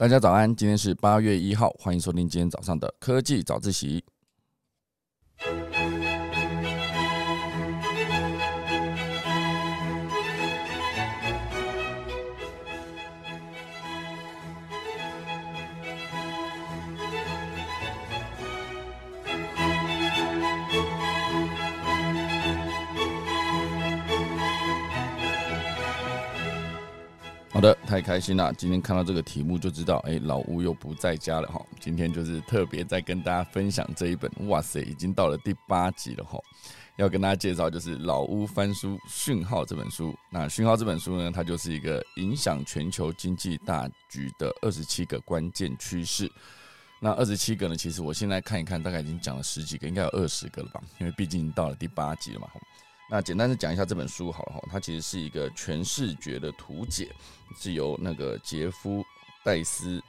[0.00, 4.02] 大家早安，今天是八月一号，欢迎收听今天早上的科技早自习。
[27.60, 28.50] 好的，太开心了！
[28.54, 31.60] 今天看到这个题目就知道，哎，老吴又不在家了哈。
[31.78, 36.40] 今天就是特别在跟大家分享这一本，哇塞，已经到了第八集了哈。
[36.96, 40.16] 要跟大家介绍就是《老吴翻书讯号》这本书。
[40.30, 46.32] 那《讯号》这本书呢，它就是一个影响全球经济大局的二十七个关键趋势。
[46.98, 50.80] 那二十七个呢，其实我现在看一看，大概已经讲了十几个，应该有二十个了吧？
[50.96, 52.48] 因为毕竟到了第八集了嘛。
[53.10, 57.08] 那简单的讲一下这本书好了哈，它其实是一个全视觉的图解，
[57.58, 59.04] 是由那个杰夫
[59.44, 60.00] 戴斯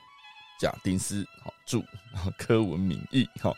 [0.59, 1.79] 贾丁斯好著，
[2.13, 3.51] 然 后柯文敏译哈，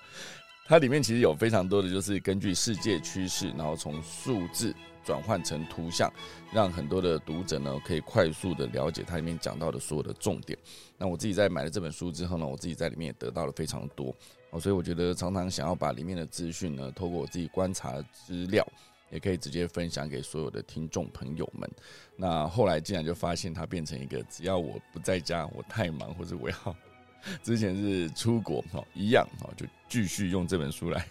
[0.66, 6.10] 它里面其实有非常多的就是根据世界趋势，然后从数字转换成图像，
[6.54, 10.58] 让很多的读者呢可以快速的了解它里面讲到的所有的重点。
[10.98, 14.16] 那我自己在买了这本书之后呢，我自己在里面也得到了非常多
[14.52, 18.66] 哦，所以我觉得常常想要把里面的资讯呢，透过我自己观察资料。
[19.14, 21.70] 也可以直接分享给所有的听众朋友们。
[22.18, 26.76] 那后来竟然就发现它变成一个，只要我不在家，我太忙或者我要
[27.44, 31.06] 之前是出国哈，一样哈，就继续用这本书来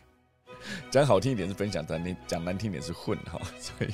[0.91, 3.41] 讲好听一点是分享，讲难讲难听点是混哈。
[3.61, 3.91] 所以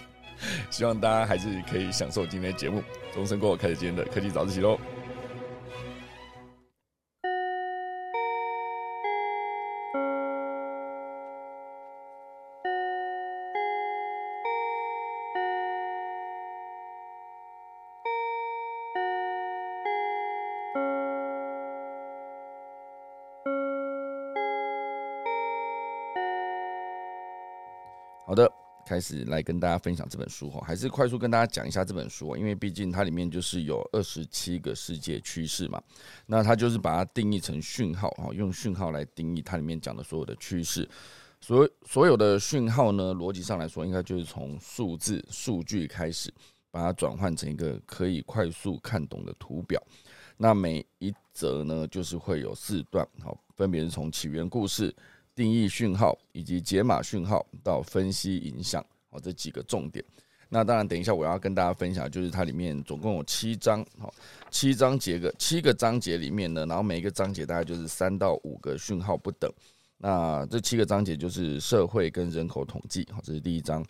[0.70, 2.82] 希望大家还是可以享受今天的节目。
[3.12, 4.97] 钟声过后，开始今天的科技早自习喽。
[28.28, 28.46] 好的，
[28.84, 35.82] 开始来跟大家分享这本书哈，还是快速跟大家讲一下这本书，因为毕竟它里面就是有二十七个世界趋势嘛，
[36.26, 40.86] 那它就是把它定义成讯号哈，用讯号来定义它里面讲的所有的趋势，
[41.40, 46.30] 所所有的讯号呢，逻辑上来说，应该就是从数字数据开始，
[46.70, 49.82] 把它转换成一个可以快速看懂的图表，
[50.36, 54.94] 那每一则呢，就是会有四段，好，分别是从起源故事。
[55.38, 60.04] 定义讯号以及解码讯号到分析影响，好这几个重点。
[60.48, 64.12] 那当然，等一下我要跟大家分享，就是它里面总共有七章，好
[64.50, 69.48] 七章节个七个章节里面呢，然后每一个章节大概就是三到五个讯号不等。
[69.98, 73.84] 那这七个章节就是社会跟人口统计，好这是第一章。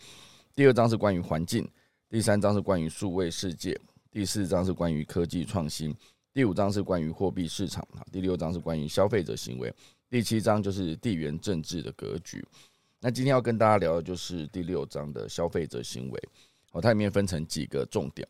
[0.54, 1.66] 第二章是关于环境，
[2.10, 3.74] 第三章是关于数位世界，
[4.10, 5.96] 第四章是关于科技创新，
[6.34, 9.72] 第五章是关于货币市场，好第六章是关于消费者行为。
[10.10, 12.42] 第七章就是地缘政治的格局，
[12.98, 16.28] 那今天要跟大家聊的就是第六章的消费者行为。
[16.72, 18.26] 哦，它里面分成几个重点，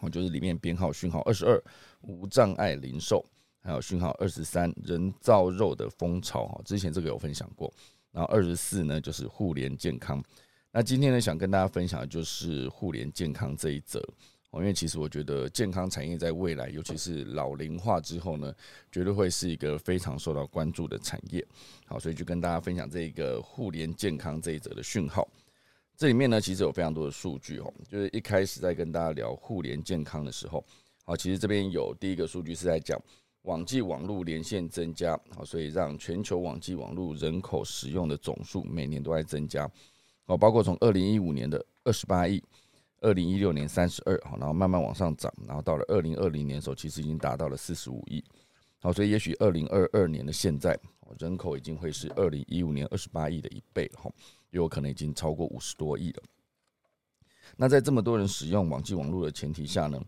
[0.00, 1.62] 哦，就是里面编号讯号二十二
[2.00, 3.22] 无障碍零售，
[3.62, 6.46] 还有讯号二十三人造肉的风潮。
[6.46, 7.70] 哈，之前这个有分享过。
[8.10, 10.22] 然后二十四呢就是互联健康。
[10.72, 14.02] 那今天呢想跟大家分享的就是互联健康这一则。
[14.50, 18.52] 哦，因为其实我觉得健康产业在未来，尤其是老龄化之后呢，
[18.90, 21.46] 绝对会是一个非常受到关注的产业。
[21.86, 25.28] 好，所以就跟大家分享这一个互联健康这一则的讯号。
[25.96, 27.72] 这里面呢，其实有非常多的数据哦。
[27.88, 30.64] 就是一开始在跟大家聊互联健康的时候，
[31.04, 33.00] 好，其实这边有第一个数据是在讲
[33.42, 39.70] 网际网络连线增加，好，所以让全球网际网络人口使用的总数每年都在增加。
[40.26, 42.42] 哦，包括从二零一五年的二十八亿。
[43.00, 48.22] 二零一六年三十二，好，然后慢慢往上涨，然后到了二零二零年的时候，其实已经达到了四十五亿，
[48.80, 50.78] 好，所以也许二零二二年的现在，
[51.18, 54.10] 人口已经会是二零一五年二十八亿的一倍，哈，
[54.50, 56.22] 有可能已经超过五十多亿了。
[57.56, 60.00] 那在这么多人使用网际网络的前提下呢，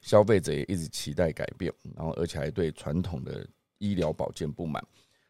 [0.00, 3.44] 消费者也一直期待改变，然后而且还对传统的
[3.78, 4.86] 医疗保健不满，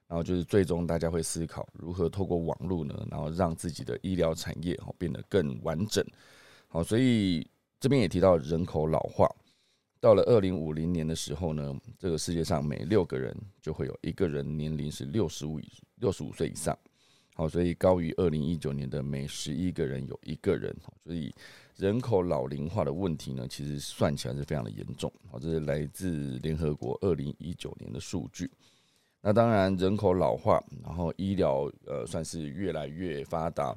[0.06, 6.04] 然后就是最终大家会思考如何透过网络呢，然后让自己的医疗产业变得更完整。
[6.74, 7.46] 好，所以
[7.78, 9.32] 这边也提到人口老化，
[10.00, 13.32] 到了二零五零年的时候呢，这个世界上每六个人
[13.62, 16.76] 就会有一个人年龄是六十五以六十五岁以上。
[17.36, 20.76] 好，所以高于二零一九年的每十一个人有一个人。
[21.04, 21.32] 所以
[21.76, 25.12] 人口老龄化的问题呢，其实算起来是非常的严重。
[25.30, 28.50] 好，这是来自联合国二零一九年的数据。
[29.26, 33.74] 那当然，人口老化，然后医疗呃算是越来越发达，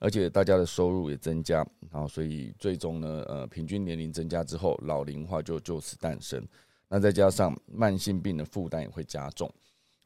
[0.00, 1.56] 而且大家的收入也增加，
[1.90, 6.42] 然后所以最终呢，呃，平均年龄增加之后，老龄化就就此诞生。
[6.88, 9.52] 那再加上慢性病的负担也会加重。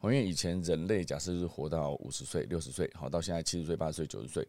[0.03, 4.45] 因为以前人类假设是活到五十岁、六十岁，好到现在七十岁、八十岁、九十岁，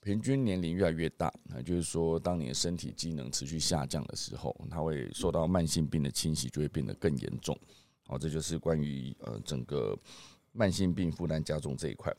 [0.00, 7.54] 平均年龄越来越大，那就是说，当你的身体机能持续下降的时候，它会受到慢性病的侵袭，就会变得更严重。
[8.06, 9.98] 好，这就是关于呃整个
[10.52, 12.14] 慢性病负担加重这一块。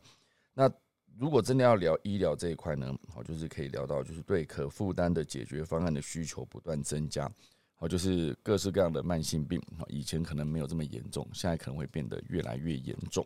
[0.54, 0.70] 那
[1.18, 7.32] 如果真的要聊医疗这一块呢，好，就是可以聊到就是对可负担的解决方案的需求不断增加。
[7.80, 13.26] 好，就是各式各样的慢性病，以前可能没有这么严重，现在可能会变得越来越严重。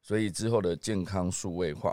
[0.00, 1.90] 所以之后的健康数位化，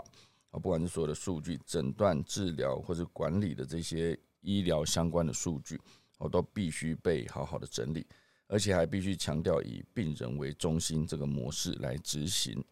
[0.50, 5.80] 啊，不管是所有的数据、诊断、治疗或者管理的这些医疗相关的数据，
[6.18, 8.06] 我都必须被好好的整理，
[8.48, 12.64] 而且还必须强调以病人为中心这个模式来执行。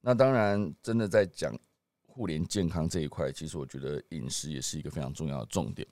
[0.00, 1.58] 那当然，真的在讲
[2.06, 5.86] 互联健康这一块，其实我觉得饮食也是一个非常重要的重点。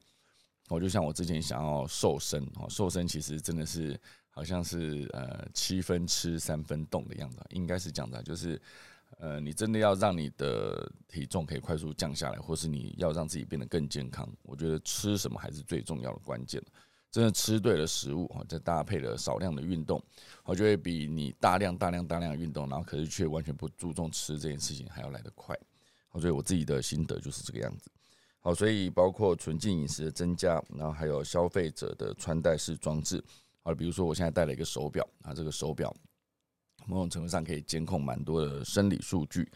[0.69, 3.99] 我就像我之前想要瘦身哦，瘦身其实真的是
[4.31, 8.61] 好像是呃七分吃三分动的样子，应该是这样的，就是
[9.19, 16.63] 呃你真的要让你的体重可以快速降下来，或是你要让自己变得更健康，我觉得吃什么还是最重要的关键。
[17.15, 20.03] 真的吃对了食物啊，再搭配了少量的运动，
[20.43, 25.57] 我就会比你大量大量大量运动，然后可是却完全不注重吃这件事情还要来得快。
[26.09, 27.89] 好，所以我自己的心得就是这个样子。
[28.41, 33.23] 好，所以包括纯净饮食的增加，然后还有消费者的穿戴式装置，
[33.63, 35.95] 好，比如说我现在戴了一个手表，啊，这个手表
[36.85, 39.49] 某种程度上可以监控蛮多的生理数据，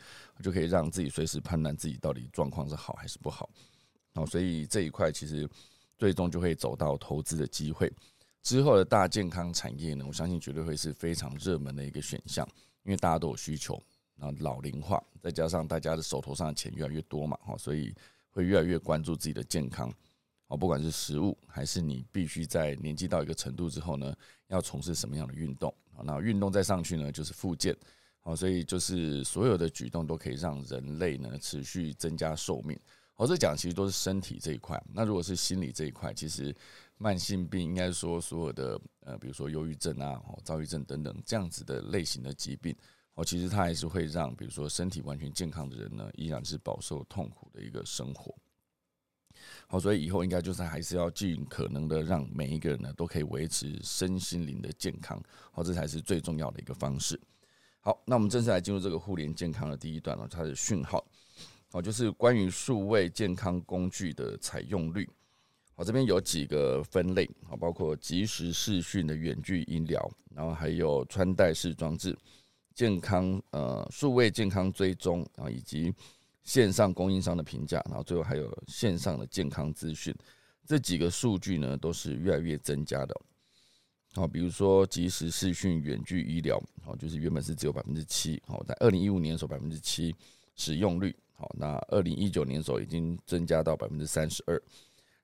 [0.45, 3.51] 就可以让自己随时判断自己到底状况是好还是不好。
[4.15, 5.49] 好，所以这一块其实
[5.99, 7.93] 最终就会走到投资的机会。
[8.43, 12.49] 之后的大健康产业呢，我相信绝对会是非常热门的一个选项，
[12.85, 13.79] 因为大家都有需求，
[14.17, 17.93] 然后老龄化，再加上大家的手头上的钱越来越多嘛，哈，所以。
[18.31, 19.93] 会越来越关注自己的健康，
[20.47, 24.15] 哦，不管是食物还是你必须在年纪到一个程度之后呢，
[24.47, 26.05] 要从事什么样的运动啊？
[26.05, 27.77] 那运动再上去呢，就是复健，
[28.21, 32.79] 好，所以就是所有的举动都可以让人类呢持续增加寿命。
[33.19, 36.55] 我这讲其实都是身体这一块，那如果是心理这一块，其实
[36.99, 42.73] 慢性病应该说所有的呃，比如说忧郁症啊、哦、躁郁症等等这样子的类型的疾病。
[43.15, 48.33] 哦，其实它还是会让，比如说身体完全健康的人呢，依然是饱受痛苦的一个生活。
[49.67, 55.21] 好，所以以后应该就是还是要尽可能的让每一个人呢都可以维持身心灵的健康。
[55.51, 57.21] 好，这才是最重要的一个方式。
[57.81, 61.05] 好，那我们正式来进入这个互联健康的第一段了，它的讯号。
[61.71, 65.09] 好，就是关于数位健康工具的采用率。
[65.75, 72.17] 好，这边有几个分类，好，包括即时视讯的远距医疗，然后还有穿戴式装置。
[72.75, 75.93] 健康呃，数位健康追踪啊，以及
[76.43, 80.15] 线上供应商的评价，然后最后还有线上的健康资讯，
[80.65, 83.21] 这几个数据呢都是越来越增加的。
[84.15, 90.15] 好，比如说即时视讯远距医疗，好，就是原本是只有百分之七，好，在二零一五年的时候百分之七
[90.55, 94.63] 使用率，好，那二零一九年的时候已经增加到百分之三十二。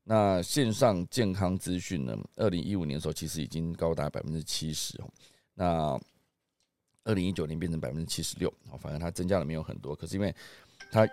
[0.05, 5.11] 那线上健康资讯呢，二零一五年的时候其实已经高达百分之七十哦，
[5.53, 6.01] 那。
[7.07, 10.35] 二零一九年变成百分之七十六，好，反正它增加的没有很多，可是因为
[10.91, 11.07] 它，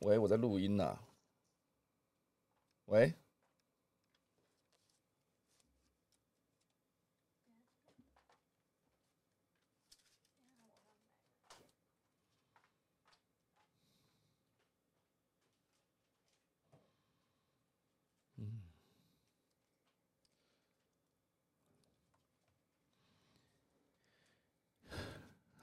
[0.00, 0.98] 喂，我在录音呐，
[2.86, 3.14] 喂。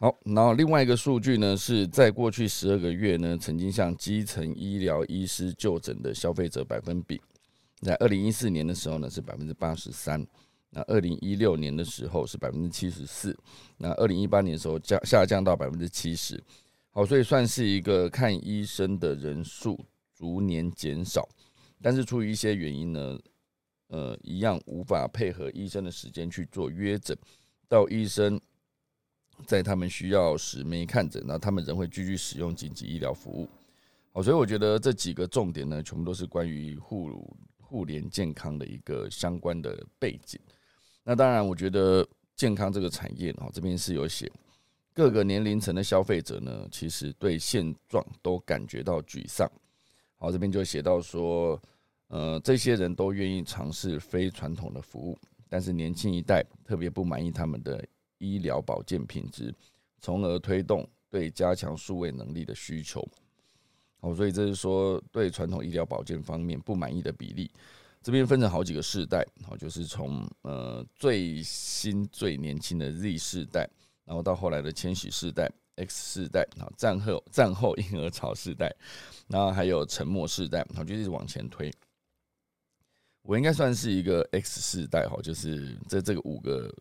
[0.02, 7.22] 好，然后另外一个数据呢，是在过去十二个月呢，曾经向基层医疗医师就诊的消费者百分比，
[7.82, 10.26] 在二零一四年的时候呢是百分之八十三，
[10.70, 13.38] 那二零一六年的时候是百分之七十四，
[13.76, 16.42] 那二零一八年的时候降下降到百分之七十。
[16.92, 19.78] 好，所以算是一个看医生的人数
[20.16, 21.28] 逐年减少，
[21.82, 23.20] 但是出于一些原因呢，
[23.90, 27.18] 呃，一样无法配合医生的时间去做约诊，
[27.68, 28.40] 到医生。
[29.46, 33.48] 在他们需要时没看诊，那他们仍会继续使用紧急医疗服务。
[34.12, 40.40] 好，所以我觉得这几个重点呢，全部都是关于互互联健康的一个相关的背景。
[41.04, 44.32] 那当然，我觉得健康这个产业，哦，这边是有写
[44.94, 49.50] 各个年龄层的消费者呢，其实对现状都感觉到沮丧。
[50.18, 51.62] 好，这边就写到说，
[52.08, 55.18] 呃，这些人都愿意尝试非传统的服务，
[55.48, 57.84] 但是年轻一代特别不满意他们的。
[58.20, 59.54] 医疗保健品质，
[60.00, 63.06] 从而推动对加强数位能力的需求。
[64.02, 67.52] 哦，所以这是说对传统医疗保健方面不满意的比例。
[68.02, 73.70] 这边分成好几个世代，好，就是从呃最新最年轻的 Z 世代，
[74.06, 78.74] 然后到后来的千禧世代、X 世代，啊，战后战后婴儿潮世代，
[79.28, 81.70] 然后还有沉默世代，好，就一直往前推。
[83.24, 86.74] 我应该算是一个 X 世代，哈，就是在这个五个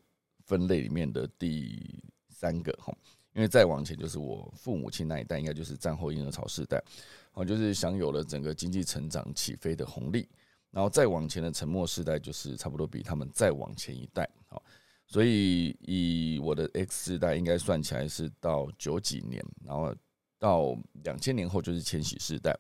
[0.49, 2.93] 分类里面的第三个，哈，
[3.35, 6.83] 因为再往前就是我父母亲那一代，应该就是战后婴儿潮世代，
[7.31, 10.27] 好，就是享有了整个经济成长起飞的红利。
[10.71, 14.63] 然后再往前的沉默时代，就是差不多比他们再往前一代，好，
[15.07, 19.95] 所以以我的 X 世代应该算起来是到九几年，然后
[20.39, 22.51] 到两千年后就是千禧世代，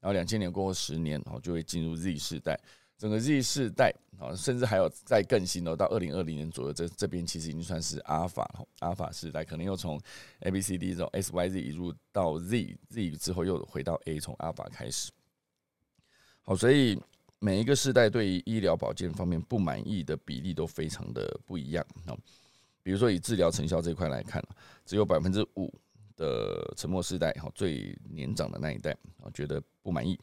[0.00, 2.58] 然后两千年过后十年，然后就会进入 Z 世代，
[3.00, 9.98] 整个 Z 世代啊，甚至还有再更新的，到二零二零年左右，这这边其实已经算是阿尔法了，阿尔法世代，可能又从
[10.40, 15.10] A B C D 这种 S Y Z 移入到 Z，Z 之后又回到 A，从阿尔法开始，
[16.42, 17.00] 好，所以。
[17.42, 22.12] 每一个世代对于医疗保健方面不满意的比例都非常的不一样啊。
[22.82, 24.46] 比如说以治疗成效这一块来看，
[24.84, 25.72] 只有百分之五
[26.18, 28.92] 的沉默世代哈，最年长的那一代
[29.22, 30.20] 啊，觉得不满意。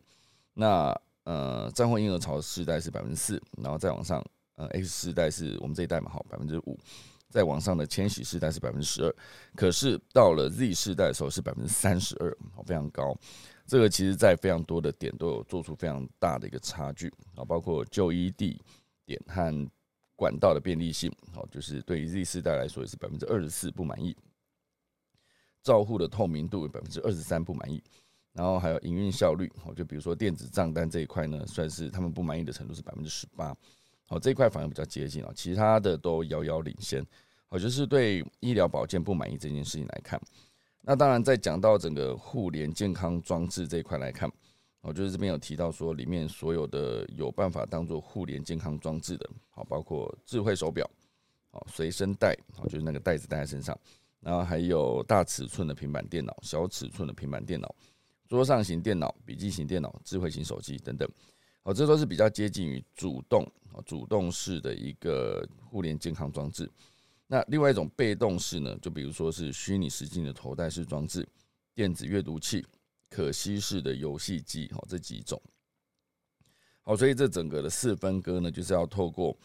[0.53, 0.95] 那
[1.27, 6.79] 呃，战后婴儿潮世代是百分之四，然后再往上，呃，X 世代是我们这一代嘛，好，百分之五。
[7.29, 9.13] 再往上的千禧世代是百分之十二，
[9.53, 13.13] 可是到了 Z 世代的时候是百分之三十二，好，非常高。
[13.65, 18.61] 这个其实，在非常多的点都有做出非常大的一个差距啊，包括就医地
[19.05, 19.69] 点和
[20.15, 24.15] 管道的便利性，好，就是对于 Z 世代来说也是百分之二十四不满意，
[25.61, 27.83] 照护的透明度百分之二十三不满意，
[28.37, 33.57] 然后还有营运效率，好，就比如说电子账单这一块呢，算是他们不满意的程度是百分之十八，
[34.05, 37.03] 好，这一块反而比较接近啊，其他的都遥遥领先，
[37.47, 40.21] 好，就是对医疗保健不满意这件事情来看。
[40.83, 44.31] 那当然，在讲到整个互联健康装置这一块来看，
[44.81, 50.87] 我就是这边有提到说，里面所有的有办法当做互联健康装置的，好，包括智慧手表，
[51.51, 53.77] 好，随身带，好，就是那个袋子带在身上，
[54.21, 57.75] 然后还有大尺寸的平板电脑、小尺寸的平板电脑、
[58.27, 61.09] 桌上型电脑、笔记型电脑、智慧型手机等等，
[61.63, 63.45] 好，这都是比较接近于主动、
[63.85, 66.69] 主动式的一个互联健康装置。
[67.25, 71.27] 那另外一种被动式呢，就比如说是虚拟实境的头戴式装置、
[71.73, 72.65] 电子阅读器、
[73.09, 75.41] 可吸式的游戏机，哈，这几种。
[76.81, 79.37] 好，所以这整个的四分割呢，就是要透过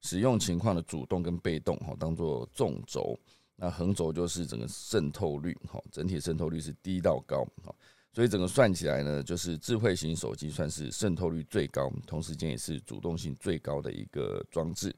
[0.00, 3.18] 使用情况的主动跟被动，哈，当做纵轴。
[3.60, 7.74] 那横轴就是整个渗透率，哈，整体渗透率是低到高，哈。
[8.18, 14.92] 所以整个算起来呢，就是智慧型手机算是渗透率最高，同时间也是主动性最高的一个装置。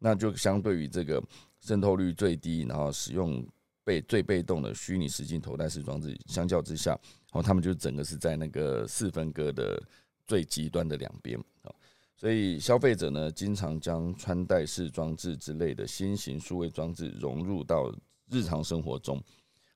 [0.00, 1.22] 那就相对于这个。
[1.60, 3.46] 渗透率最低，然后使用
[3.84, 6.98] 被最被动的虚拟实境头戴式装置，相较之下，
[7.30, 9.80] 哦，他们就整个是在那个四分割的
[10.26, 11.72] 最极端的两边啊。
[12.16, 17.88] 所以消费者呢，经常将穿戴式装置之类的新型数位装置融入到
[18.28, 19.22] 日常生活中。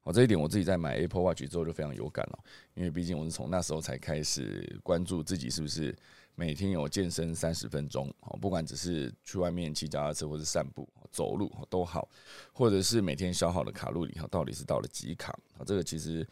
[0.08, 2.38] 好，这一点我自己在买 Apple Watch 之后就非常有感了，
[2.72, 5.94] 因为毕竟我是从那时候才开始关注自己是不是。
[6.34, 12.08] 每天有健身三十分钟，哦，不管只是去外面骑脚踏车或是散步、走路都好，
[12.54, 15.38] 或者是每天消耗的卡路里哈，到底是到了几卡？
[15.58, 16.26] 啊，这个其实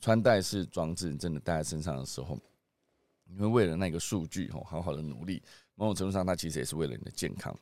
[0.00, 2.36] 穿戴式装置真的戴在身上的时候，
[3.26, 5.40] 你会为了那个数据哦，好好的努力。
[5.76, 7.56] 某种程度上，它其实也是为了你的健康。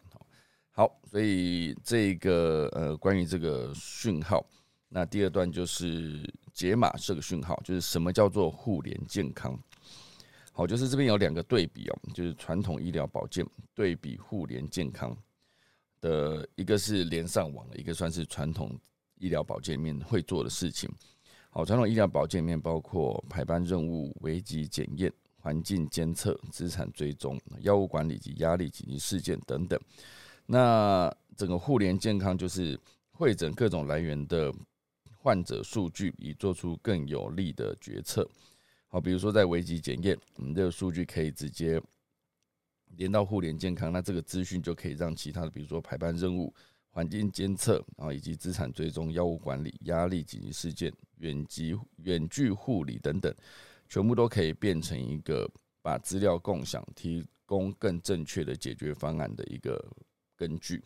[0.71, 4.47] 好，所以这个呃，关于这个讯号，
[4.89, 9.59] 那第二段就是解码这个讯号，就是什么叫做互联健康。
[10.53, 15.17] 好，就是这边有两个对比哦，就是传统医疗保健对比互联健康
[16.01, 18.77] 的一个是连上网，一个算是传统
[19.19, 20.91] 医疗保健面会做的事情。
[21.51, 29.79] 好，传统医疗保健面包括排班任务、危机检验、环境监测、资产追踪、药物管理及压力紧急事件等等。
[30.45, 32.79] 那整个互联健康就是
[33.13, 34.53] 会诊各种来源的
[35.21, 38.29] 患者数据，以做出更有利的决策。
[38.87, 41.81] 好，比如说在危机检验，我们这个数据可以直接
[42.97, 46.55] 连到互联健康，那这个资讯就可以让其他的，比如说排班任务、
[46.91, 53.35] 环境监测，然后以及资产追踪、药物管理、压力紧急事件、远距远距护理等等，
[53.89, 55.51] 全部都可以变成一个
[55.83, 59.85] 把资料共享、提供更正确的解决方案的一个
[60.35, 60.83] 根据。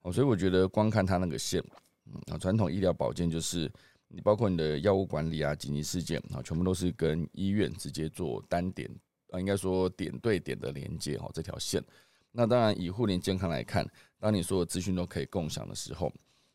[0.00, 1.62] 好，所以我觉得光看它那个线，
[2.06, 3.70] 嗯啊，传统医疗保健就是。
[4.08, 8.88] 你包括你的药物管理啊、紧急事件啊，全部都是跟医院直接做单点
[9.30, 11.82] 啊，应该说点对点的连接哈，这条线。
[12.30, 13.84] 那当然以互联健康来看，
[14.20, 16.10] 当你所有资讯都可以共享的时候，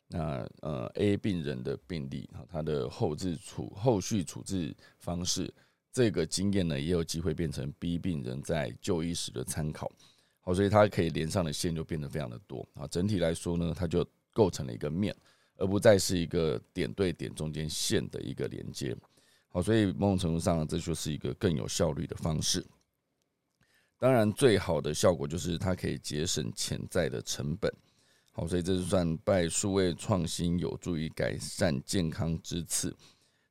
[0.08, 5.54] 那呃 A 病人的病例啊，他的后置处后续处置方式
[5.92, 9.92] 这个经验呢，也有机会变成 B 病人在就医时的参考。
[10.40, 12.88] 好，所以它可以连上的线就变得非常的多啊。
[12.88, 15.14] 整体来说呢，它就构成了一个面，
[15.62, 18.98] 而不再是一个点对点中间线的一个连接。
[19.50, 22.66] 好，所以某种程度上，这就是一个更有效率的方式。
[24.00, 27.72] 当然，最好的效果就是它可以节省潜在的成本。
[28.32, 32.96] 好，所以这是算拜数位创新有助于改善健康之赐。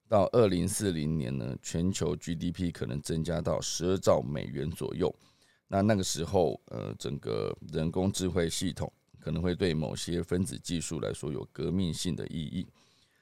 [0.08, 5.14] 到二零四零年呢，全球 GDP 可能增加到十二兆美元左右。
[5.68, 12.66] 那那个时候，呃，整个人工智慧系统可能会对某些分子技术来说有革命性的意义，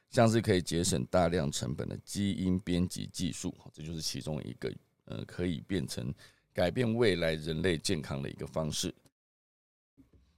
[0.08, 4.72] 像是可以节省大量成本的基因编辑技术，这就是其中一个，
[5.04, 6.14] 呃，可以变成
[6.54, 8.94] 改变未来人类健康的一个方式。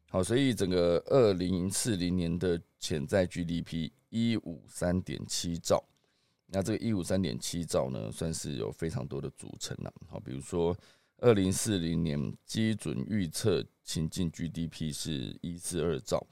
[0.09, 5.85] 好，所以整个二零四零年的潜在 GDP 一五三点七兆。
[6.47, 9.95] 那这个一五三点七兆呢，算是有非常多的组成了。
[10.09, 10.77] 好，比如说
[11.21, 16.27] 二零四零年基准预测情境 GDP 是一四二兆，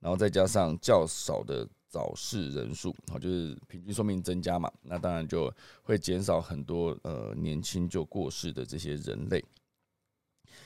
[0.00, 9.44] 然后再加上较少的早逝人数，好，就是平均寿命增加嘛，那当然就会减少很多呃年轻就过世的这些人类，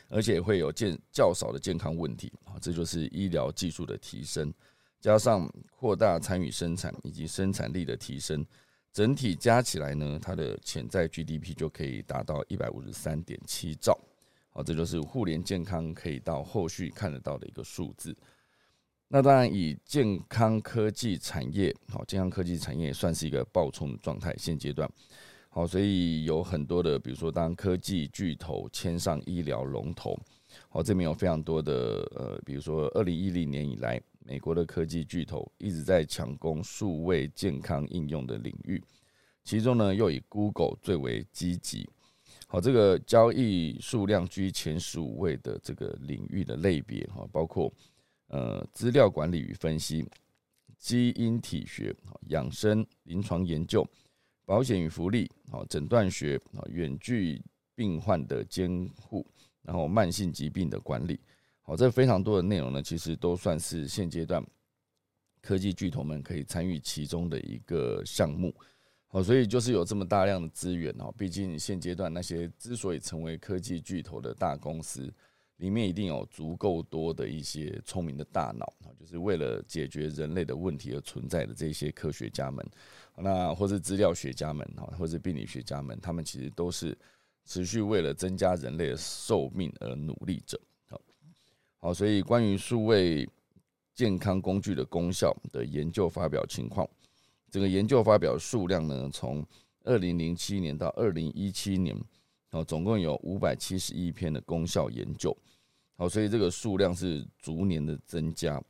[0.09, 4.53] 而且会有健较少的健康问题，啊，这就是医疗技术的提升，
[5.01, 8.45] 加上扩大参与生产以及生产力的提升。
[8.97, 13.95] 整体加起来呢，它的潜在 GDP 就可以达到一百五十三点七兆。
[14.49, 18.17] 好，这就是互联健康可以到后续看得到的一个数字。
[19.07, 24.35] 那当然，以健康科技产业，好，健康科技产业算是一个爆冲的状态。
[24.39, 24.91] 现阶段，
[25.51, 30.19] 好，所以有很多的，比如说当科技巨头牵上医疗龙头，
[30.71, 34.01] 好，这边有非常多的，呃，比如说二零一零年以来。
[34.27, 38.83] 美国的科技巨头一直在抢攻数位健康应用的领域，
[39.45, 41.89] 其中呢又以 Google 最为积极。
[42.49, 47.73] 好，这个交易数量居前十五位的这个领域的类别哈，包括
[48.27, 50.05] 呃资料管理与分析、
[50.77, 51.95] 基因体学、
[52.29, 53.87] 养生、临床研究、
[54.45, 57.41] 保险与福利、好诊断学、啊远距
[57.75, 59.25] 病患的监护，
[59.63, 61.21] 然后慢性疾病的管理。
[61.69, 64.41] 好，这非常多的内容呢，其实都算是现阶段
[65.43, 68.55] 科技巨头们可以参与其中的一个项目。
[69.09, 71.13] 好，所以就是有这么大量的资源哦。
[71.19, 75.13] 毕竟现阶段那些之所以成为科技巨头的大公司，
[75.57, 82.65] 里面一定有足够多的一些聪明的大脑，就是为了解决人类的问题而存在的这些科学家们，
[83.17, 86.97] 那或是资料学家们哈，或是病理学家们，他们其实都是
[87.45, 90.61] 持续为了增加人类的寿命而努力着。
[91.79, 93.29] 好，所以关于数位
[93.95, 96.89] 健康工具的功效的研究发表情况，
[97.51, 99.47] 这个研究发表数量呢，从
[99.85, 101.97] 二零零七年到二零一七年，
[102.51, 105.37] 哦，总共有五百七十一篇的功效研究。
[105.97, 108.63] 好，所以这个数量是逐年的增加。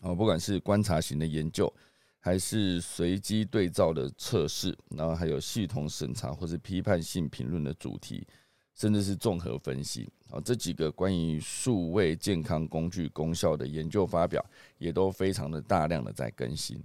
[0.00, 1.72] 好，不管是观察型的研究，
[2.20, 8.26] 还是随机对照的测试，然后还有系统审查或是批判性评论的主题。
[8.78, 14.44] 甚至是综合分析啊，这几个关于数位健康工具功效的研究发表，
[14.78, 16.80] 也都非常的大量的在更新。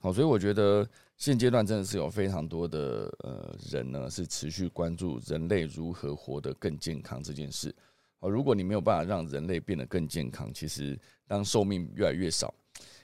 [0.00, 7.74] 好，所以我觉得现阶段真的是有非常多的呃人呢，是持续关注人类如何活得更健康这件事。
[8.20, 12.52] 好，如果你没有办法让人类变得更健康，其实当寿命越来越少，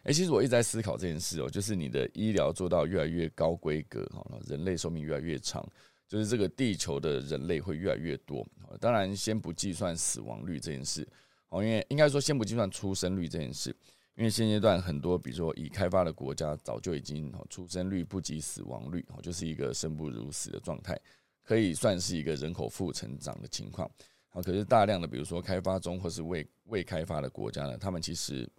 [0.02, 5.66] 哎，其实我一直在思考这件事哦，就是你的医疗做到越来越高规格，哈，人类寿命越来越长。
[6.10, 8.44] 就是这个地球的人类会越来越多，
[8.80, 11.06] 当然先不计算死亡率这件事，
[11.50, 13.70] 哦，因为应该说先不计算出生率这件事，
[14.16, 20.98] 因为现阶段很多，比如说已开发的国家早就已经出生率不及死亡率，就是一个生不如死的状态，
[21.44, 23.88] 可以算是一个人口负成长的情况。
[24.30, 28.50] 好，可是大量的比如说开发中或是未未开发的国家呢，他们其实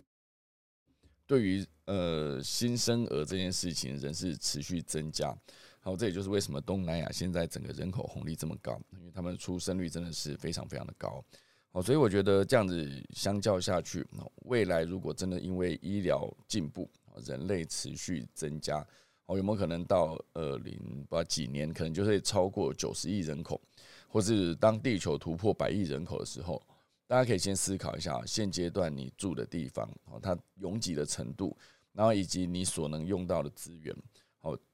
[1.27, 5.37] 对于呃新生儿这件事情仍是持续增加。
[5.83, 11.25] 好，这也就是为什么东南亚现在整个人口红利这么高，因为他们出生率真的是非常非常的高。
[11.71, 14.05] 好，所以我觉得这样子相较下去，
[14.45, 16.87] 未来如果真的因为医疗进步，
[17.25, 18.85] 人类持续增加，
[19.25, 20.77] 哦，有没有可能到二零
[21.09, 23.59] 不几年，可能就会超过九十亿人口，
[24.07, 26.61] 或是当地球突破百亿人口的时候，
[27.07, 31.57] 大家可以先思考一下，现阶段你住的地方，哦，它拥挤的程度，
[31.93, 33.95] 然后以及你所能用到的资源。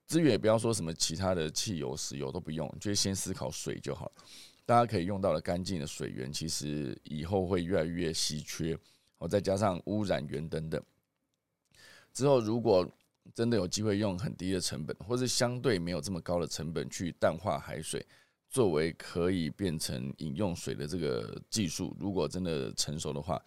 [0.07, 4.11] 资源也不要说什么其他的汽油、石油都不用，就先思考水就好。
[4.65, 8.77] 大家可以用到的干净的水源，其实以后会越来越稀缺。
[9.17, 10.81] 好，再加上污染源等等，
[12.13, 12.89] 之后如果
[13.33, 18.05] 真的有机会用很低的成本，或是相对没有这么高的成本去淡化海水，
[18.49, 23.41] 作为可以变成饮用水的这个技术，如果真的成熟的话，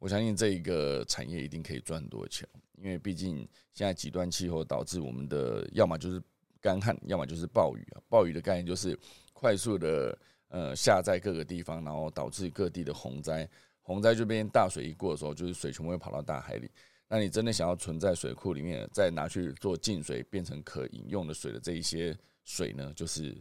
[0.00, 2.48] 我相信这一个产业一定可以赚很多钱。
[2.82, 6.20] 因为毕竟现在极端气候导致我们的要么就是
[6.60, 8.00] 干旱，要么就是暴雨啊。
[8.08, 8.98] 暴雨的概念就是
[9.34, 13.48] 快速的呃下在各个地方，然后导致各地的洪灾。
[13.82, 16.70] 洪灾这边大水一过的时候，就是水全部会跑到大海里。
[17.06, 23.36] 那你真的想要存在水库里面，再拿去做净水，变成可饮用的水的这一些水呢，就是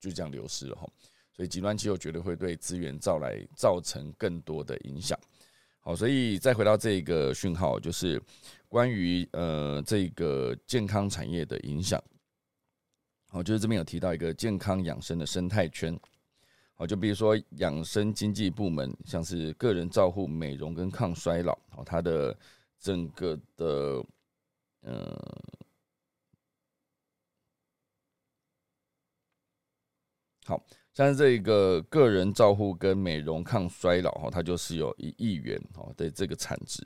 [0.00, 0.88] 就这样流失了哈。
[1.30, 5.16] 所以极端气候绝对会对资源造来造成更多的影响。
[5.84, 8.22] 好，所以再回到这个讯号，就是
[8.68, 12.00] 关于呃这个健康产业的影响。
[13.26, 15.98] 好，就是这边有提到一个健康养生的生态圈。
[16.74, 22.38] 好，就比如说养生经济部门，像是个人照护、美容跟抗衰老，好，它的
[22.78, 24.04] 整个的，
[24.82, 25.18] 嗯，
[30.44, 36.82] 好像是这个个人照护跟美容抗衰老，哈，它就是有一亿元，哦的这个产值，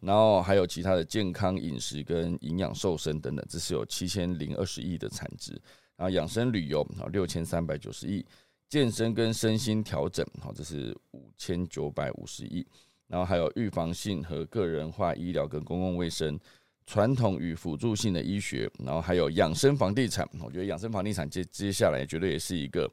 [0.00, 5.52] 然后还有其他的健康饮食跟营养瘦身等等，这是有七千零二十亿的产值，
[5.96, 8.24] 然后养生旅游，啊，六千三百九十亿。
[8.68, 12.64] 健身跟身心调整，好，这是五千九百五十亿，
[13.08, 16.38] 然后还有预防性和个人化医疗跟公共卫生，
[16.86, 22.88] 传统与辅助性的医学，然后还有养生房地产，我觉得养生房地产接接下来绝对也是一个，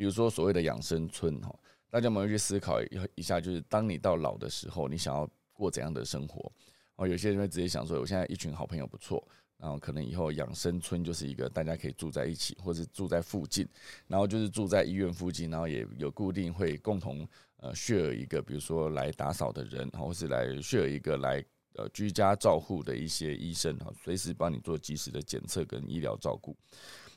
[0.00, 1.54] 比如说所谓的养生村，哈，
[1.90, 2.80] 大家有没有去思考
[3.14, 6.50] 一下，就是当你到老的时候，你想要过怎样的生活？
[6.96, 9.22] 哦，有些人会直接想说，我现在一群好朋友不错。
[9.58, 13.68] 然后可能以后养生村就是一个大家可以住在一起，或者住在附近，
[14.06, 21.44] 然后就是住在医院附近，然后也有固定会共同呃 share 一个，比如说来打扫的人，或是来 share 一个来
[21.80, 26.54] 呃居家照护的一些医生哈，随时帮你做及时的检测跟医疗照顾，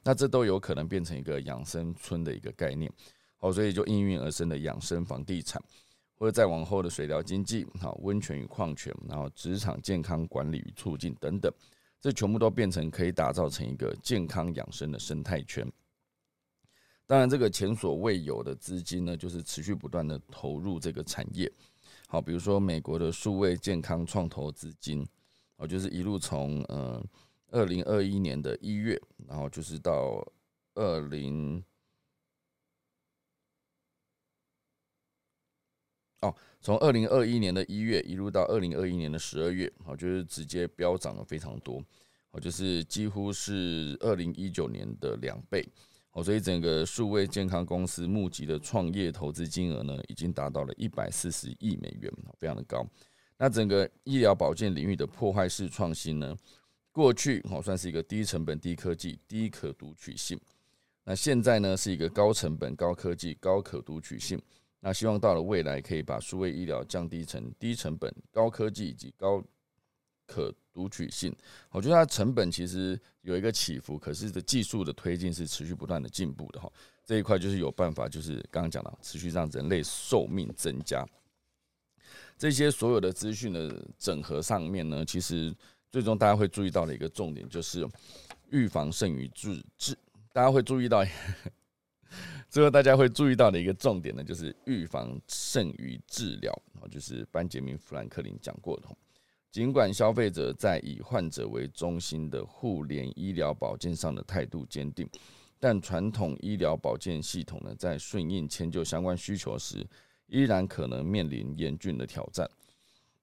[0.04, 2.91] 那这都有可能变成一个养生村的一个概念，
[3.38, 5.62] 好，所以就应运而生的养生房地产，
[6.17, 11.52] 或者再往后的水疗经济，好温泉与矿泉，然后职场健康管理与促进等等。
[11.99, 15.65] 这全部都变成可以打造成一个健康养生的生态圈。
[17.06, 21.52] 当然，这个前所未有的资金呢，就是持续不断的投入这个产业。
[22.13, 25.04] 好，比如说美国的数位健康创投资金，
[25.56, 27.04] 哦，就是一路从呃
[27.49, 30.23] 二零二一年的一月，然后就是到
[30.76, 31.63] 二零。
[36.21, 41.84] 哦，从二零二一年的一月一路到二零二一年的十二月，好，就是直接飙涨了非常多，
[42.30, 45.67] 哦，就是几乎是二零一九年的两倍，
[46.13, 52.88] 哦，所以整个数位健康公司募集的创业投资金额呢，已经达到了一百四十亿美元，非常的高。
[53.38, 56.38] 那整个医疗保健领域的破坏式创新呢，
[56.91, 60.39] 过去哦算是一个低成本、低科技、低可读取性，
[61.04, 64.39] 那现在呢是一个高成本、高科技、高可读取性。
[64.80, 69.43] 那希望到了未来，可以把数位医疗降低成低成本、高科技以及高
[70.28, 71.33] 可读取性。
[71.69, 76.71] 我觉得它成本其实有一个起伏，可是的技术的推进是持续不断的进步的哈。
[77.05, 81.07] 这一块就是有办法，就是刚刚讲的，持续让人类寿命增加。
[82.38, 85.53] 这些所有的资讯的整合上面呢，其实
[85.91, 87.88] 最终大家会注意到的一个重点就是
[88.49, 89.97] 预防胜于治治。
[90.31, 91.05] 大家会注意到。
[92.47, 96.53] 最后，大家会注意到的一个重点呢，就是预防胜于治疗，
[96.91, 98.88] 就是班杰明·富兰克林讲过的。
[99.53, 105.07] 尽管消费者在以患者为中心的互联医疗保健上的态度坚定，
[105.59, 109.87] 但传统医疗保健系统呢，在顺应迁就相关需求时，
[110.25, 112.49] 依然可能面临严峻的挑战。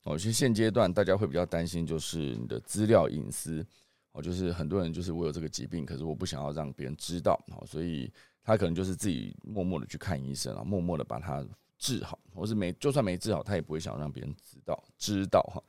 [0.05, 3.67] 哦，其实现阶段大家会比较担心，就是你的资料隐私。
[4.13, 7.37] 哦，就是很多人就是我有这个疾病，可是我不想要让别人知道。
[7.49, 8.09] 哦，所以。
[8.43, 11.47] 他可能就是自己默默的去看医生啊，默默的把它
[11.79, 15.63] 治好，或是没就算没治好，他也不会想让别人知道知道哈。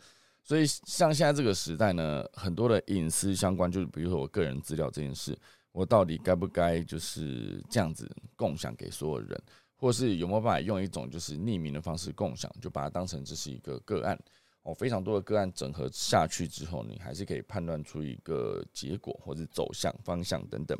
[0.44, 5.38] 所以像现在这个时代呢，很多的隐私相关，就是比如说我个人资料这件事，
[5.72, 9.42] 我到底该不该就是这样子共享给所有人，
[9.76, 14.20] 或是有没有办法用一种就是匿名的方式共享，就把它当成这是一个个案
[14.64, 14.74] 哦。
[14.74, 20.78] 非常多的个案整合下去之后，你还是可以判断出一个结果或者走向方向等等。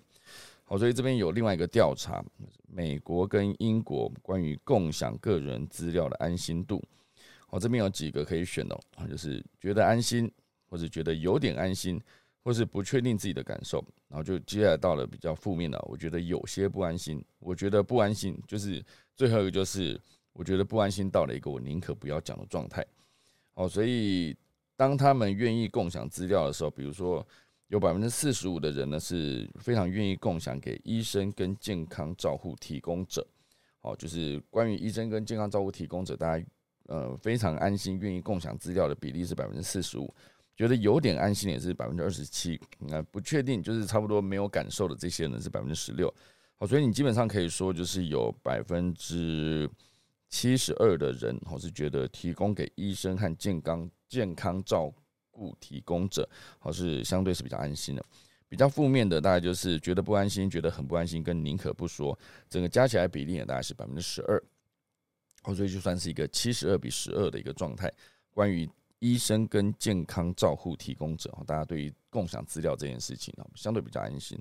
[0.66, 2.24] 好，所以这边有另外一个调查，
[2.68, 6.84] 美国跟英国关于共享个人资料的安心度。
[7.52, 10.32] 我这边有几个可以选哦，就是觉得安心，
[10.68, 12.02] 或者觉得有点安心，
[12.44, 13.86] 或是不确定自己的感受。
[14.08, 18.84] 然后就接下来到了比较负面的，我觉得有些不安心，我觉得不安心，就是
[19.16, 20.02] 最后一个就是
[20.34, 22.84] 我觉得不安心到了一个我宁可不要讲的状态。
[23.54, 24.36] 好，所以
[24.76, 27.24] 当他们愿意共享资料的时候，比如说。
[27.68, 33.26] 有百分之四十五的人呢是非常愿意共享给医生跟健康照护提供者。
[33.80, 36.46] 好，就是关于医生跟健康照护提供者，大家
[36.92, 40.14] 呃非常安心，愿意共享资料的比例是百分之四十五，
[40.58, 46.14] 觉得有点安心也是百分之二十七，那不确定就是差不多没有感受的这些人是百分之十六。
[46.58, 49.70] 好，所以你基本上可以说就是有百分之
[50.28, 54.94] 七十二的人，我是觉得提供给医生和健康健康照
[55.32, 56.28] 顾提供者，
[56.60, 58.06] 好是相对是比较安心的。
[58.48, 62.18] 比较负面的大概就是觉得不安心，觉得很不安心，跟宁可不说，
[62.50, 64.44] 整个加起来比例也大概是百分之十二，
[65.44, 67.92] 哦，所以就算是一个七十二比十二的一个状态。
[68.32, 74.40] 关于医生跟健康照护提供者，大家对于共享资料这件事情呢，相对比较安心。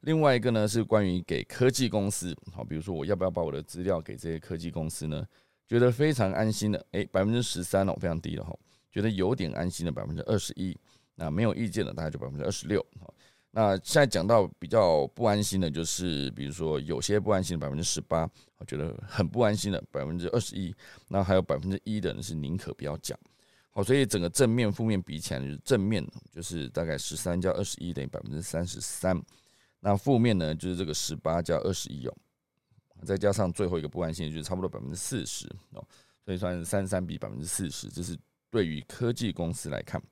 [0.00, 5.24] 另外一个呢是关于给科技公司，好，比如说我要不要把我的资料给这些科技公司呢？
[5.68, 8.54] 觉得非常安心的，诶，百分之十三哦，非常低了哈。
[8.90, 10.76] 觉得有点安心的百分之二十一，
[11.14, 12.84] 那没有意见的大概就百分之二十六，
[13.54, 20.74] 那现在讲到比较不安心的，就是比如说有些不安心的百分之十八，我觉得很不安心的百分之二十一，
[21.08, 23.18] 那还有百分之一的人是宁可不要讲。
[23.70, 29.22] 好，所以整个正面负面比起来，就是正面就是大概十三加二十一等于百分之三十三，
[29.80, 32.16] 那负面呢就是这个十八加二十一哦，
[33.04, 35.86] 再加上最后一个不安心，就是差不多百分之四十哦，
[36.24, 38.16] 所以算是三十三比百分之四十，这是
[38.50, 40.02] 对于科技公司来看。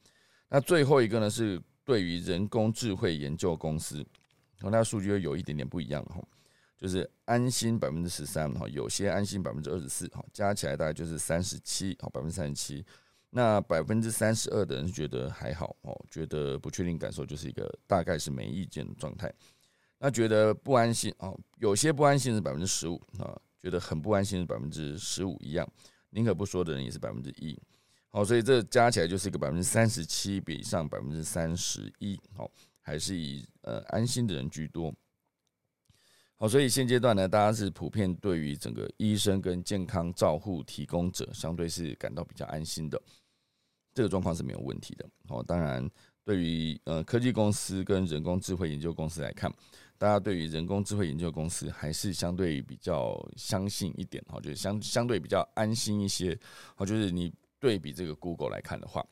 [0.50, 1.59] 那最后一个呢是。
[1.85, 4.05] 对于人工智慧研究公司，
[4.61, 6.23] 和它数据又有一点点不一样哈，
[6.77, 12.85] 就是安心百分之十三哈，有些安心百分之二十四哈，加起来大概就是三十七好百分之三十七，
[13.31, 19.33] 那百分之三十二的人觉得还好哦，觉得不确定感受就是一个大概是没意见的状态，
[19.99, 25.66] 那觉得不安心哦，有些不安心是百分之十五啊，觉得很不安心是百分之十五一样，
[26.11, 27.59] 宁可不说的人也是百分之一。
[28.12, 34.92] 好，所以这加起来就是一个百分之三十七比上百分之三十一，好，还是以呃安心的人居多。
[36.35, 43.01] 好，所以现阶段呢，大家是普遍对于整个医生跟健康照护提供者，相对是感到比较安心的，
[43.94, 45.09] 这个状况是没有问题的。
[45.29, 45.88] 好，当然
[46.25, 49.49] 对于呃科技公司跟人工智慧研究公司来看，
[49.96, 56.37] 大家对于人工智慧研究公司还是相对比较相信一点，好，就是相相对比较安心一些。
[56.75, 57.33] 好，就是你。
[57.61, 59.07] 对比这个 Google 来看的话，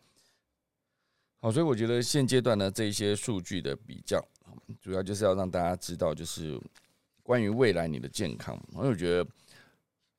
[1.40, 4.26] 好，所以我觉得现阶段呢，这一些数据的比较，
[4.80, 6.58] 主要就是要让大家知道，就是
[7.22, 8.58] 关于未来你的健康。
[8.72, 9.30] 我觉得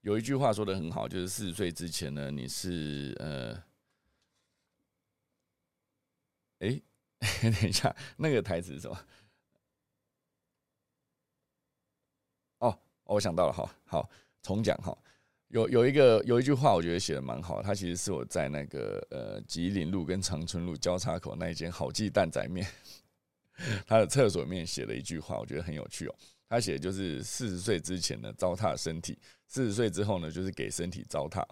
[0.01, 3.55] 有一句话说的很好，就是四十岁之前呢，你是呃，
[6.59, 6.79] 哎，
[7.41, 8.97] 等一下，那个台词是什么？
[12.59, 14.09] 哦，我想到了，好好
[14.43, 14.95] 重讲哈。
[15.49, 17.61] 有有一个有一句话，我觉得写的蛮好。
[17.61, 22.67] 他其实是我在那个呃吉林路跟长春路交叉口那一间好记蛋仔面，
[23.87, 26.15] 他的厕所里面写了一句话，我觉得很有趣哦。
[26.47, 31.43] 他写的就是四十岁之前呢糟蹋身体，四十岁之后呢就是给身体糟蹋。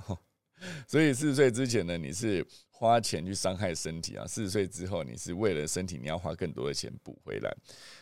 [0.87, 7.51] 所以四十岁之前呢你是花钱去伤害身体啊，四十岁之后你是为了身体你要花更多的钱补回来。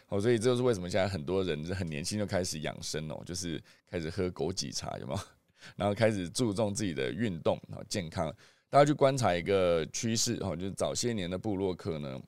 [0.08, 5.20] 好，所以这就是为什么现在很多人很年轻就开始养生哦，就是开始喝枸杞茶，有没有？
[5.76, 8.34] 然后开始注重自己的运动啊健康，
[8.70, 12.22] 大家去观察一个趋势哈，就是早些年的布洛克呢，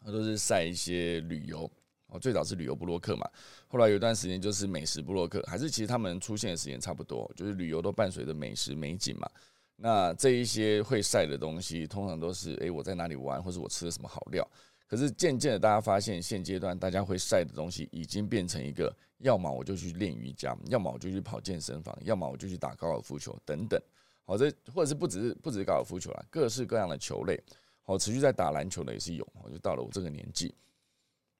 [0.00, 1.70] 他都是晒一些旅游
[2.08, 3.28] 哦，最早是旅游布洛克嘛，
[3.68, 9.30] 后来有一段时间就是美食布洛克，还是其实他们出现的时间差不多，就是旅游都伴随着美食美景嘛。
[9.76, 14.46] 那这一些会晒的东西，通常都是诶我在哪里玩，或者我吃了什么好料。
[14.86, 18.94] 可是渐渐的，大家发现现阶段大家会晒的东西，已经变成一个。
[19.22, 23.80] 要么我就去练瑜伽，要么我就去跑健身房，要么我就去打高尔夫球等等。
[24.24, 27.40] 好，这或者是不只是不只是高尔夫球啦，各式各样的球类。
[27.82, 29.26] 好，持续在打篮球的也是有。
[29.42, 30.54] 我就到了我这个年纪，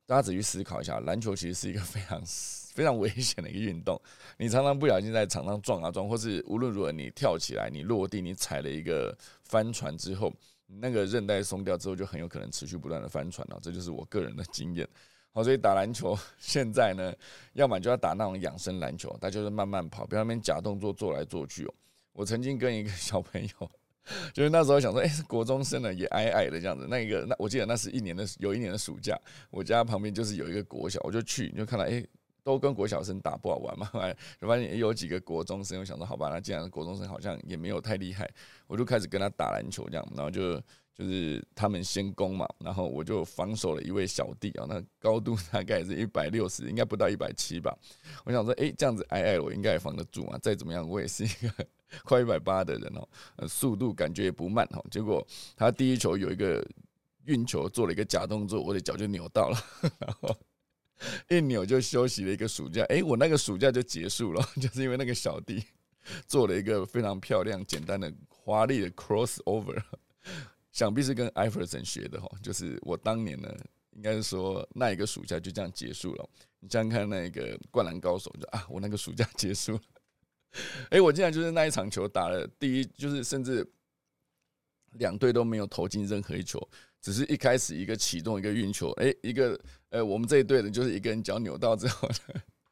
[0.07, 2.21] 大家仔细思考一下，篮球其实是一个非常
[2.75, 4.01] 非常危险的一个运动。
[4.37, 10.33] 你常常不小心在场上撞啊撞，或是无论如何你跳起来，你落地，你踩了一个帆船之后，
[10.67, 13.59] 那个韧带松掉之后，就很有可能持续不断的翻船了。
[13.63, 14.89] 这就是我个人的经验。
[15.35, 17.11] 好，所以打篮球 现在呢，
[17.55, 21.75] 要么就要打那种养生篮球，他就是慢慢跑，不要那边假动作做来做去哦。
[22.13, 23.71] 我曾经跟一个 小朋友，
[24.35, 29.19] 就是那时候想说，哎，国中生呢也矮矮的这样子，那一个那我记得那是一年的有一年的暑假，
[29.51, 32.05] 我家旁边就是有一个国小，我就去你就看到，哎，
[32.45, 33.91] 都跟国小生打不好玩嘛，
[34.39, 38.31] 就发现有几个国中生，我想说，好吧，那既然国中生好像也没有太厉害，
[38.67, 40.61] 我就开始跟他打篮球这样，然后就。
[40.95, 47.77] 就是他们先攻嘛，然后我就防守了一位小弟啊，那高度大概是一百六十，应该不到一百七吧。
[48.25, 50.39] 我想说，哎，这样子矮矮，我应该也防得住啊。
[50.43, 51.67] 再怎么样，我也是一个
[52.05, 54.85] 快一百八的人哦，呃，速度感觉也不慢哦。
[54.91, 55.27] 结果
[55.57, 56.63] 他第一球有一个
[57.25, 59.59] 运球做了一个假动作，我的脚就扭到了，
[59.99, 60.37] 然后
[61.29, 62.83] 一扭就休息了一个暑假。
[62.91, 65.65] 哎，我那个暑假就结束了， 就是因为那个小弟
[66.27, 69.83] 做了一个非常漂亮、简单的、华丽的 crossover，
[70.73, 72.29] 想必是跟艾弗森学的哈。
[72.43, 73.49] 就是我当年呢，
[73.93, 76.29] 应该是说那一个暑假就这样结束了。
[76.59, 79.81] 你想想看，那个灌篮高手就啊，我那个暑假结束了。
[80.91, 83.65] 哎，我竟然就是那一场球打了第一，就是甚至
[84.93, 86.61] 两队都没有投进任何一球。
[87.01, 92.09] 只是一开始一个启动一个运球，哎，一个呃，我们这一队的就是一个人脚扭到之后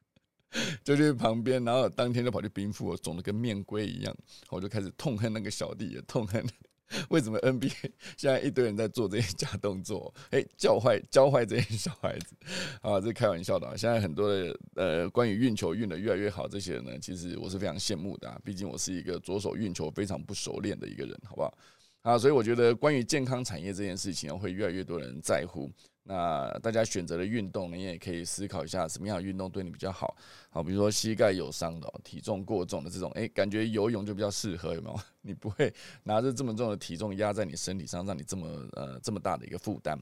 [0.84, 4.16] 就去旁边，然后当天就跑去冰敷，肿的跟面龟一样，
[4.50, 6.46] 我就开始痛恨那个小弟，也痛恨
[7.11, 12.35] 为什么 NBA 现在一堆人在做这些假动作， 哎，教坏教坏这些小孩子
[12.83, 13.76] 啊，这开玩笑的。
[13.76, 21.55] 现在很多的呃，关于运球运的越来越好，这些人呢，其实我是非常羡慕的啊，毕竟我是一个左手运球非常不熟练的一个人，好不好？
[22.03, 25.70] 啊，所以我觉得关于健康产业这件事情会越来越多人在乎。
[26.10, 30.16] 那大家选择的运动，你也可以思考一下，什么样的运动对你比较好？
[30.50, 35.00] 好，比如说膝盖有伤的、体重过重的这种，诶，感觉游泳就比较适合，有没有？
[35.20, 39.96] 你不会拿着这么重的体重压在你身体上，让你这么呃这么大的一个负担，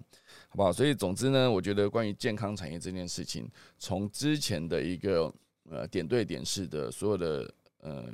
[0.48, 0.72] 好不好？
[0.72, 3.46] 所以总之呢，我觉得关于健康产业这件事情，
[3.78, 5.30] 从之前的一个
[5.68, 8.06] 呃点对点式的所有的呃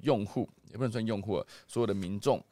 [0.00, 2.42] 用户，也不能算用户啊，所有的民众。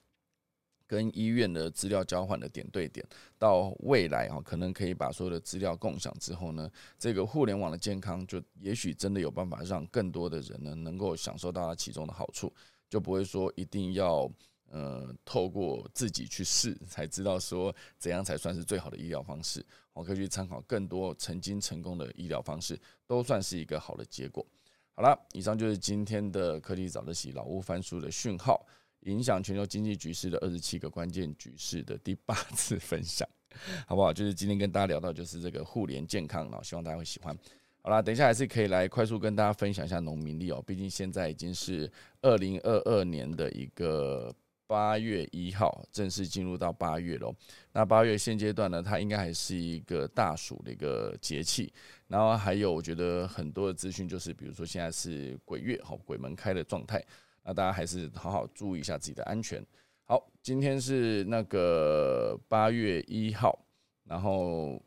[0.87, 3.05] 跟医院的资料交换的点对点，
[3.39, 12.53] 到未来啊，可能可以把所有的资料共享之后呢，这个互联网的健康就也许真的有办法让更多的人呢能够享受到它其中的好处，
[12.89, 14.31] 就不会说一定要
[14.71, 19.65] 呃透过自己去试才知道说怎样才算是最好的医疗方式。
[19.95, 24.45] 我可以去参考更多曾经成功的医疗方式，都算是一个好的结果。
[24.93, 28.67] 好了，以上就是今天的科技早自习老屋翻书的讯号。
[29.05, 33.29] 影响全球经济局势的二十七个关键局势的第八次分享，
[33.87, 34.13] 好不好？
[34.13, 37.37] 就是今天跟大家聊到就是这个互联健康，然后希望大家会喜欢。
[37.83, 41.91] 好啦，等一下还是可以来快速跟大家分享一下农民历哦，毕竟现在已经是
[42.23, 44.35] 二零二二年的一个
[44.67, 47.35] 八月一号，正式进入到八月喽。
[47.75, 51.71] 那八月现阶段呢，它应该还是一个大暑的一个节气，
[52.09, 57.05] 然后还有我觉得很多的资讯就是，比如说现在是鬼月，好鬼门开的状态。
[57.45, 59.65] 那大家还是好好注意一下自己的安全。
[60.07, 63.59] 好，今天是那个八月一号，
[64.05, 64.83] 然后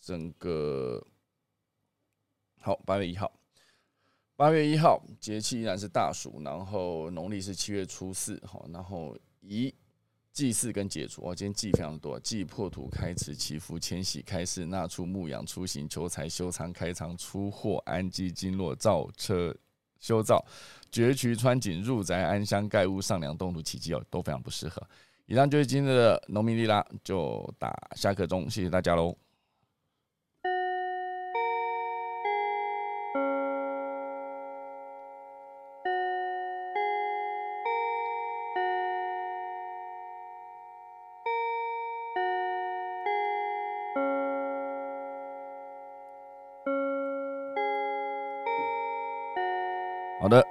[0.00, 1.02] 整个
[2.60, 3.32] 好八月一号，
[4.36, 9.74] 八月一号节气依然是大暑，然后农历是七月初四，好，然后一
[10.32, 19.54] 祭祀跟解除，哦，今天祭非常多，祭破土、开池、祈福、迁徙、开市、纳畜、牧羊、出行、求财、修仓、开仓、出货、安基、经络、造车。
[20.00, 20.44] 修造、
[20.90, 24.82] 掘渠、穿井、入宅、安乡、盖屋、上梁、动土、起基哦，都非常不适合。
[25.26, 29.16] 以上就是今天的农民利啦，就打下课钟，谢谢大家喽。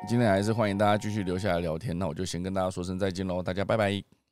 [0.08, 1.98] 今天还是欢迎大家继续留下来聊天。
[1.98, 4.23] 那我就先跟大家说声再见喽，大家拜拜。